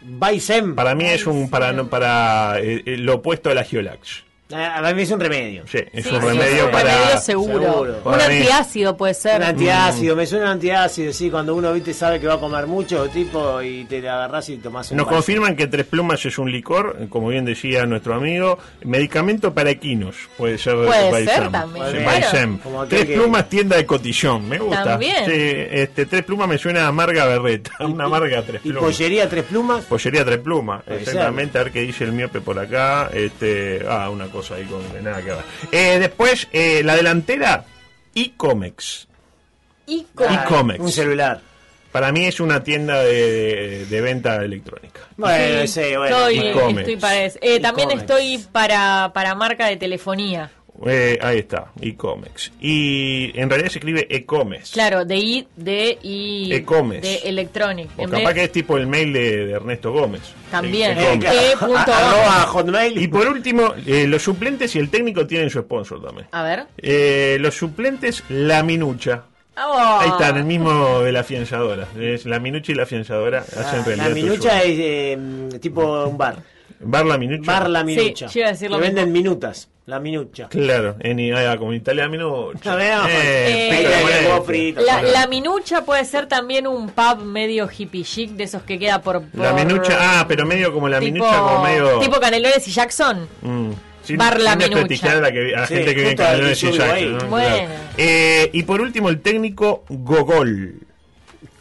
[0.00, 0.74] Baisem.
[0.74, 4.24] Para mí es un para, no- para eh, eh, lo opuesto a la Giolax.
[4.54, 5.64] Ah, A mí es un remedio.
[5.66, 6.94] Sí, es Sí, un sí, remedio es un para.
[6.96, 7.72] remedio seguro.
[7.72, 7.96] Seguro.
[7.96, 9.36] Un Para mí- antiácido puede ser.
[9.40, 12.66] Un antiácido, me suena un antiácido, sí, cuando uno viste sabe que va a comer
[12.66, 15.16] mucho, tipo, y te agarrás y tomás un Nos vaso.
[15.16, 20.16] confirman que Tres Plumas es un licor, como bien decía nuestro amigo, medicamento para equinos,
[20.36, 21.34] puede ser Puede Baisem.
[21.34, 22.06] ser también, Sí, claro.
[22.10, 22.58] Baisem.
[22.58, 24.84] Como aquel Tres que- Plumas, tienda de cotillón, me gusta.
[24.84, 25.24] También.
[25.24, 25.32] Sí,
[25.70, 28.82] este, Tres Plumas me suena a amarga berreta, una amarga Tres ¿Y Plumas.
[28.96, 29.84] pollería tres plumas?
[29.84, 33.08] Pollería Tres Plumas, exactamente, a ver qué dice el miope por acá.
[33.14, 35.44] Este, ah, una cosa ahí con nada que ver.
[35.70, 37.64] Eh, después, eh, la delantera,
[40.14, 40.80] con- Icomex.
[40.80, 41.40] Un celular.
[41.92, 45.00] Para mí es una tienda de, de venta electrónica.
[45.18, 46.16] Bueno, Sí, sí, bueno.
[46.28, 46.38] estoy,
[46.78, 47.38] estoy para eso.
[47.42, 50.50] Eh, también estoy para, para marca de telefonía.
[50.86, 52.52] Eh, ahí está, Icomex.
[52.60, 54.70] Y en realidad se escribe Ecomes.
[54.72, 56.52] Claro, de I, de I.
[56.54, 57.02] Ecomes.
[57.02, 57.90] De Electronic.
[57.96, 60.22] O En capaz vez- que es tipo el mail de, de Ernesto Gómez.
[60.50, 60.98] También.
[60.98, 62.52] E- bajo.
[62.58, 62.98] hotmail.
[62.98, 66.26] Y por último, eh, los suplentes y el técnico tienen su sponsor también.
[66.32, 66.64] A ver.
[66.78, 69.24] Eh, los suplentes, la minucha.
[69.56, 69.98] Oh.
[70.00, 71.86] Ahí está, en el mismo de la afianzadora.
[72.00, 74.08] Es la minucha y la afianzadora hacen Ah, realidad.
[74.08, 75.18] la minucha es eh,
[75.60, 76.36] tipo un bar.
[76.84, 77.50] Bar la minucha.
[77.52, 78.26] Bar la Sí, minucha.
[78.26, 78.96] yo iba a decir lo Que mismo.
[78.96, 79.68] venden minutas.
[79.84, 80.48] La minucha.
[80.48, 82.72] Claro, en ah, como en Italia minucha.
[82.72, 84.80] A ver, Eh, huevo frito.
[84.80, 89.02] La, la minucha puede ser también un pub medio hippie chic de esos que queda
[89.02, 89.22] por.
[89.34, 91.98] La minucha, ah, pero medio como la tipo, minucha, como medio.
[91.98, 93.26] Tipo Canelones y Jackson.
[93.40, 93.70] Mm.
[94.04, 95.12] Sin, Bar La sin Minucha.
[95.12, 97.18] a la, que, a la Sí, gente que viene Canelones y Jackson.
[97.18, 97.26] ¿no?
[97.26, 97.48] Bueno.
[97.56, 97.70] Claro.
[97.98, 100.74] Eh, y por último, el técnico Gogol.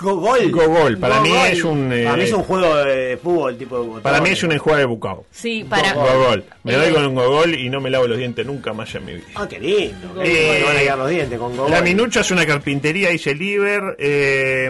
[0.01, 0.51] Gogol.
[0.51, 1.47] Gogol, para mí Gogol.
[1.47, 4.43] es un, eh, Para mí es un juego de fútbol tipo de Para mí es
[4.43, 5.25] un enjuague bucao.
[5.31, 5.93] Sí, para.
[5.93, 6.43] Gogol.
[6.63, 9.05] Me Eh, doy con un gogol y no me lavo los dientes nunca más en
[9.05, 9.25] mi vida.
[9.35, 10.07] Ah, qué lindo.
[10.09, 10.25] Gogol.
[10.25, 11.71] Eh, me van a los dientes con Gogol.
[11.71, 13.95] La Minucha es una carpintería, dice Liber.
[13.99, 14.69] Eh,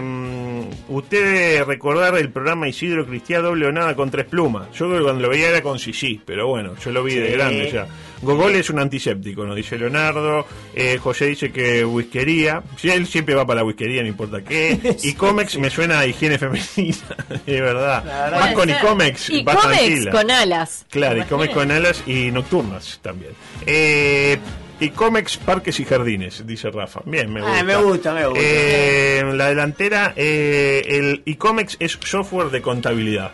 [0.88, 4.68] usted debe recordar el programa Isidro Cristian doble o nada con tres plumas.
[4.72, 7.26] Yo creo que cuando lo veía era con Sisi, pero bueno, yo lo vi de
[7.28, 7.32] Sí.
[7.32, 7.86] grande ya.
[8.22, 10.46] Gogol es un antiséptico, nos dice Leonardo.
[10.76, 12.62] Eh, José dice que whiskería.
[12.76, 14.78] Si él siempre va para la whiskería, no importa qué.
[15.02, 16.96] Y Comex me suena a higiene femenina,
[17.46, 18.30] es verdad.
[18.30, 18.70] Más con.
[18.70, 20.10] Icomex, Y Comex tranquila.
[20.12, 20.86] con alas.
[20.88, 21.30] Claro, y Imagínate.
[21.30, 23.32] Comex con alas y nocturnas también.
[23.66, 24.38] Eh,
[24.82, 27.02] y Comex Parques y Jardines, dice Rafa.
[27.04, 27.58] Bien, me gusta.
[27.58, 28.42] Ah, me gusta, me gusta.
[28.42, 33.32] Eh, la delantera, eh, el Icomex es software de contabilidad.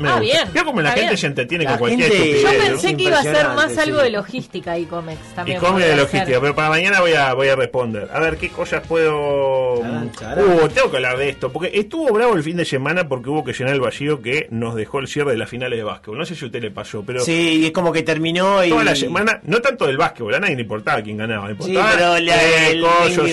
[0.00, 0.20] Me Ah, gusta.
[0.20, 1.16] bien, Veo como la gente bien.
[1.18, 2.42] se entretiene La con cualquier gente- estupidez.
[2.42, 2.64] Yo ¿no?
[2.70, 4.04] pensé que iba a ser más algo sí.
[4.04, 5.58] de logística y Comex también.
[5.58, 8.08] Icomex de podría logística, pero para mañana voy a, voy a responder.
[8.12, 9.80] A ver qué cosas puedo.
[9.82, 10.44] Charán, charán.
[10.44, 13.44] Uh, tengo que hablar de esto, porque estuvo bravo el fin de semana porque hubo
[13.44, 16.18] que llenar el vacío que nos dejó el cierre de las finales de básquetbol.
[16.18, 18.70] No sé si a usted le pasó, pero Sí, es como que terminó y.
[18.70, 21.70] toda la semana, no tanto del básquetbol, a nadie le importaba quién ganaba, le Sí,
[21.70, 23.26] importaba pero la- eh, el collo,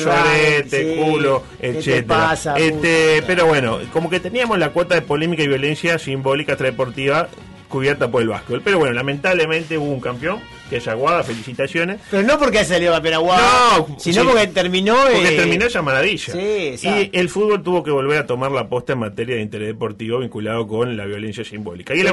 [0.70, 0.96] sí.
[1.00, 2.06] culo, ¿Qué te etcétera.
[2.08, 3.28] pasa, este, puta?
[3.28, 7.30] pero bueno, como que teníamos la cuota de polémica y violencia simbólica extradeportiva
[7.70, 8.62] cubierta por el básquetbol.
[8.64, 10.40] Pero bueno, lamentablemente hubo un campeón,
[10.70, 12.00] que es Aguada, felicitaciones.
[12.10, 14.28] Pero no porque salido campeón Aguada, No, sino sí.
[14.28, 14.96] porque terminó.
[14.96, 16.34] Porque eh, terminó esa maravilla.
[16.34, 19.68] Sí, y el fútbol tuvo que volver a tomar la posta en materia de interés
[19.68, 21.94] deportivo vinculado con la violencia simbólica.
[21.94, 22.08] Y el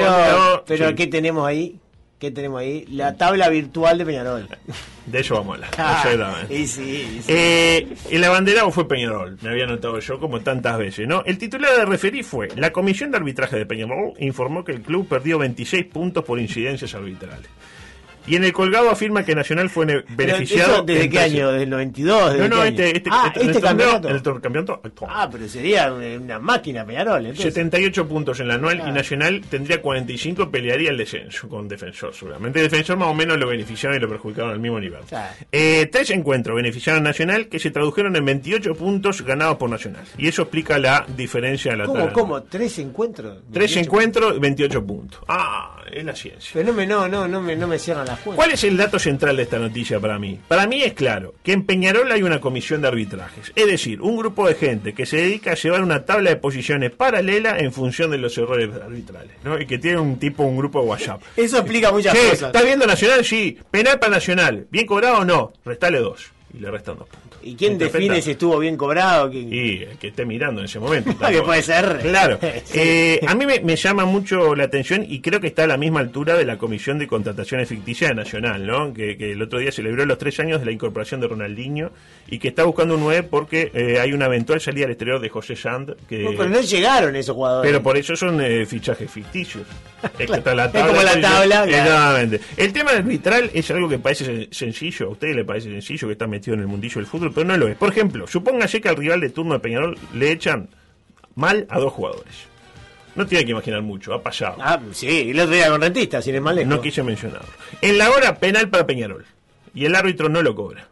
[0.66, 0.94] Pero, sí.
[0.96, 1.78] ¿qué tenemos ahí?
[2.24, 2.86] ¿Qué tenemos ahí?
[2.88, 4.48] La tabla virtual de Peñarol.
[5.04, 5.70] De eso vamos a hablar.
[5.76, 7.26] Ah, y sí, y sí.
[7.28, 11.22] Eh, el abanderado fue Peñarol, me había notado yo como tantas veces, ¿no?
[11.26, 15.06] El titular de referí fue, la comisión de arbitraje de Peñarol informó que el club
[15.06, 17.50] perdió 26 puntos por incidencias arbitrales.
[18.26, 20.74] Y en el colgado afirma que Nacional fue beneficiado...
[20.76, 21.52] eso, ¿Desde qué año?
[21.52, 22.32] ¿Del 92?
[22.32, 24.08] ¿Desde No, no, este, este, ah, este- este torneo- campeonato.
[24.08, 25.10] el campeonato actual.
[25.14, 27.26] Ah, pero sería una, máquina Peñarol.
[27.26, 27.52] entonces.
[27.54, 28.92] 78 puntos en la anual y.
[28.92, 32.60] Nacional tendría 45 pelearía el descenso con Defensor seguramente.
[32.62, 35.00] Defensor más o menos lo beneficiaron y lo perjudicaron al mismo nivel.
[35.08, 35.34] Claro.
[35.52, 40.04] Eh, tres encuentros beneficiaron a Nacional que se tradujeron en 28 puntos ganados por Nacional.
[40.16, 42.12] Y eso explica la diferencia de la ¿Cómo, tabla.
[42.12, 42.42] cómo?
[42.44, 43.38] ¿Tres encuentros?
[43.52, 43.80] Tres 28.
[43.80, 45.20] encuentros, 28 puntos.
[45.28, 46.50] Ah, es la ciencia.
[46.52, 48.44] Pero no me, no, no, no me, no me cierran las cuentas.
[48.44, 50.38] ¿Cuál es el dato central de esta noticia para mí?
[50.48, 54.16] Para mí es claro que en Peñarol hay una comisión de arbitrajes, es decir, un
[54.16, 58.10] grupo de gente que se dedica a llevar una tabla de posiciones paralela en función
[58.10, 59.60] de los errores arbitrales, ¿no?
[59.60, 61.22] Y que tiene un tipo, un grupo de WhatsApp.
[61.36, 62.42] Eso explica muchas cosas.
[62.42, 63.24] ¿Estás viendo Nacional?
[63.24, 63.58] Sí.
[63.70, 64.66] ¿Penal para Nacional?
[64.70, 65.52] ¿Bien cobrado o no?
[65.64, 66.33] Restale dos.
[66.56, 67.40] Y le restan dos puntos.
[67.42, 67.98] ¿Y quién Interpreta.
[67.98, 69.28] define si estuvo bien cobrado?
[69.30, 71.10] ¿Quién- Y el que esté mirando en ese momento.
[71.28, 71.98] Que puede ser.
[72.02, 72.38] Claro.
[72.64, 72.78] Sí.
[72.80, 75.76] Eh, a mí me, me llama mucho la atención y creo que está a la
[75.76, 78.94] misma altura de la Comisión de Contrataciones Ficticias de Nacional, ¿no?
[78.94, 81.90] Que, que el otro día celebró los tres años de la incorporación de Ronaldinho
[82.28, 85.28] y que está buscando un 9 porque eh, hay una eventual salida al exterior de
[85.28, 85.94] José Sand.
[86.08, 87.68] Que, No, pero no llegaron esos jugadores.
[87.70, 89.64] pero por eso son eh, fichajes ficticios.
[90.18, 92.38] Es, que está la Es como la tabla, claro.
[92.58, 95.06] El tema arbitral es algo que parece sen- sencillo.
[95.06, 97.56] A ustedes le parece sencillo que está metido en el mundillo del fútbol, pero no
[97.56, 97.76] lo es.
[97.76, 100.68] Por ejemplo, supóngase que al rival de turno de Peñarol le echan
[101.34, 102.34] mal a dos jugadores.
[103.14, 104.56] No tiene que imaginar mucho, ha pasado.
[104.60, 106.66] Ah, sí, el otro día con Rentista, sin el lejos.
[106.66, 107.48] No quise mencionarlo.
[107.80, 109.24] En la hora penal para Peñarol.
[109.72, 110.86] Y el árbitro no lo cobra.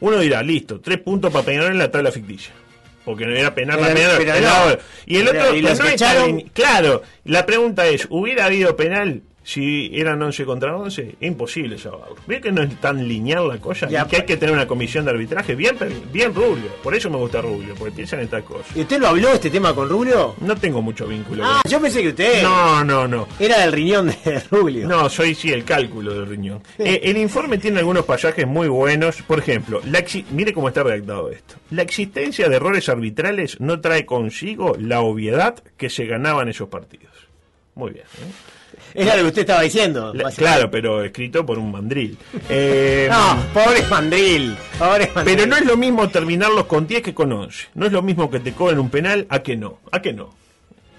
[0.00, 2.52] Uno dirá, listo, tres puntos para Peñarol en la tabla ficticia.
[3.04, 4.16] Porque no era penal para Peñarol.
[4.24, 4.76] pero no.
[5.06, 8.06] Y el otro, y pero los no que es tan echaron- Claro, la pregunta es,
[8.10, 11.16] ¿hubiera habido penal si eran 11 contra 11?
[11.20, 12.16] Imposible salvarlo.
[12.26, 13.88] ¿Ve que no es tan lineal la cosa?
[13.88, 15.76] Ya, y que hay que tener una comisión de arbitraje bien,
[16.12, 16.70] bien Rubio.
[16.82, 18.76] Por eso me gusta Rubio, porque piensan en estas cosas.
[18.76, 20.34] ¿Y usted lo habló este tema con Rubio?
[20.40, 21.44] No tengo mucho vínculo.
[21.44, 23.26] Ah, yo pensé que usted No, no, no.
[23.38, 24.86] era del riñón de Rubio.
[24.88, 26.62] No, soy sí el cálculo del riñón.
[26.78, 29.22] Eh, el informe tiene algunos pasajes muy buenos.
[29.22, 31.54] Por ejemplo, la mire cómo está redactado esto.
[31.70, 37.12] La existencia de errores arbitrales no trae consigo la obviedad que se ganaban esos partidos.
[37.74, 38.04] Muy bien.
[38.04, 38.32] ¿eh?
[38.94, 40.12] Era lo que usted estaba diciendo.
[40.36, 42.16] Claro, pero escrito por un mandril.
[42.48, 44.56] Eh, No, pobre Mandril.
[44.78, 45.36] Pobre Mandril.
[45.36, 47.68] pero no es lo mismo terminarlos con 10 que con 11.
[47.74, 49.80] No es lo mismo que te cobren un penal a que no.
[49.90, 50.34] A que no.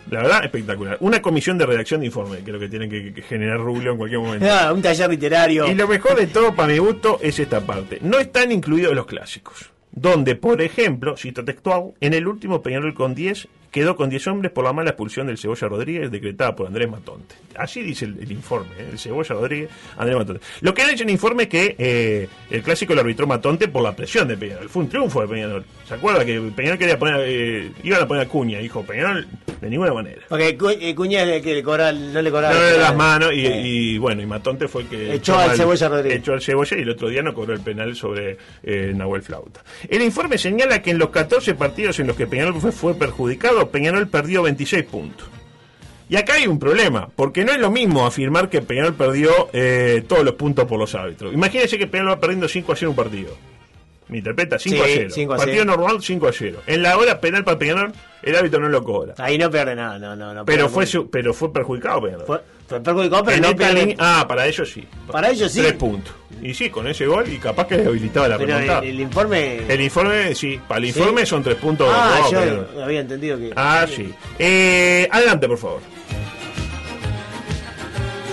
[0.10, 0.98] La verdad, espectacular.
[1.00, 3.92] Una comisión de redacción de informe, que es lo que tiene que, que generar Rubio
[3.92, 4.46] en cualquier momento.
[4.50, 5.68] Ah, un taller literario.
[5.68, 8.00] Y lo mejor de todo, para mi gusto, es esta parte.
[8.02, 9.70] No están incluidos los clásicos.
[9.92, 14.52] Donde, por ejemplo, cito textual, en el último Peñarol con 10 quedó con 10 hombres
[14.52, 17.36] por la mala expulsión del Cebolla Rodríguez decretada por Andrés Matonte.
[17.58, 18.90] Así dice el, el informe, ¿eh?
[18.92, 20.42] el Cebolla Rodríguez, Andrés Matonte.
[20.62, 23.68] Lo que ha dicho en el informe es que eh, el clásico lo arbitró Matonte
[23.68, 24.70] por la presión de Peñarol.
[24.70, 25.66] Fue un triunfo de Peñarol.
[25.88, 28.60] ¿Se acuerda que Peñarol quería poner, eh, iban a poner a Cuña?
[28.60, 29.28] Dijo Peñarol,
[29.60, 30.22] de ninguna manera.
[30.30, 32.54] Porque eh, Cuña es el que le cobra, no le cobraba.
[32.54, 35.90] No le las manos y, y, bueno, y Matonte fue el que Echó al Cebolla
[35.90, 36.20] Rodríguez.
[36.20, 39.64] Echó al Cebolla y el otro día no cobró el penal sobre Nahuel Flauta.
[39.90, 43.63] El informe señala que en los 14 partidos en los que Peñarol fue, fue perjudicado,
[43.70, 45.28] Peñarol perdió 26 puntos.
[46.10, 50.04] Y acá hay un problema, porque no es lo mismo afirmar que Peñarol perdió eh,
[50.08, 51.34] todos los puntos por los árbitros.
[51.34, 53.36] Imagínense que Peñarol va perdiendo 5 a 0 un partido.
[54.10, 54.60] ¿Me interpreta?
[54.60, 55.10] 5 a Sí, 0.
[55.12, 55.66] 5 a partido 0.
[55.78, 56.60] normal 5 a 0.
[56.68, 59.16] En la hora penal para Peñarol, el árbitro no lo cobra.
[59.18, 60.46] Ahí no pierde nada, no, no, no.
[60.46, 62.26] Pero fue, su- pero fue perjudicado Peñarol.
[62.28, 63.96] Fue, fue perjudicado, pero En no pierde.
[63.98, 64.86] ah, para ellos sí.
[65.10, 65.62] Para ellos sí.
[65.62, 66.14] Tres puntos.
[66.44, 68.86] Y sí, con ese gol y capaz que habilitaba la Pero el, remontada.
[68.88, 69.58] el informe.
[69.68, 71.00] El informe, sí, para el ¿Sí?
[71.00, 71.88] informe son tres puntos.
[71.92, 73.52] ah, no, yo pero- había entendido que.
[73.56, 74.14] Ah, sí.
[74.38, 75.80] Eh, adelante, por favor.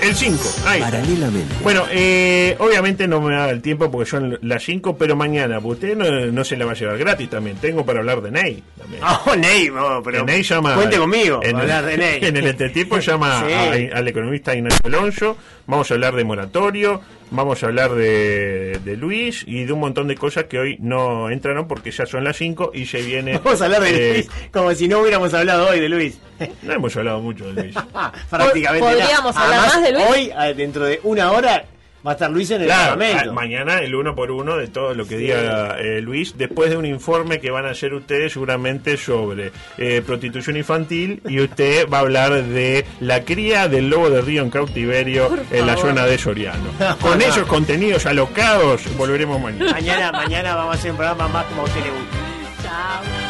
[0.02, 0.38] El 5.
[0.64, 0.80] Ahí.
[0.80, 1.54] Paralelamente.
[1.62, 5.92] Bueno, eh, obviamente no me da el tiempo porque son las 5, pero mañana, porque
[5.92, 7.58] usted no, no se la va a llevar gratis también.
[7.58, 8.62] Tengo para hablar de Ney.
[8.78, 9.02] También.
[9.04, 10.24] Ah, Ney, no, pero.
[10.24, 10.74] Ney llama.
[10.74, 11.40] Cuente conmigo.
[11.42, 12.18] En para el, hablar de Ney.
[12.22, 13.52] en el entretiempo llama Sí.
[13.52, 15.36] a- al economista Ignacio Alonso.
[15.70, 17.00] Vamos a hablar de moratorio.
[17.30, 21.30] Vamos a hablar de, de Luis y de un montón de cosas que hoy no
[21.30, 23.38] entran porque ya son las 5 y se viene.
[23.44, 26.18] Vamos a hablar de eh, Luis como si no hubiéramos hablado hoy de Luis.
[26.62, 27.76] No hemos hablado mucho de Luis.
[27.94, 28.84] Ah, prácticamente.
[28.88, 29.46] ¿Podríamos nada.
[29.46, 30.32] hablar Además, más de Luis?
[30.36, 31.64] Hoy, dentro de una hora,
[32.06, 33.30] va a estar Luis en el Claro, Parlamento.
[33.30, 36.76] a- mañana el uno por uno de todo lo que diga eh, Luis, después de
[36.76, 41.98] un informe que van a hacer ustedes seguramente sobre eh, prostitución infantil y usted va
[41.98, 46.06] a hablar de la cría del lobo de río en cautiverio Por en la zona
[46.06, 46.70] de Soriano.
[47.00, 49.72] Con esos contenidos alocados volveremos mañana.
[49.72, 52.16] Mañana, mañana vamos a hacer un programa más como a usted le gusta.
[52.62, 53.29] Chao.